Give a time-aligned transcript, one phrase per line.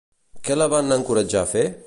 [0.47, 1.67] Què la van encoratjar a fer?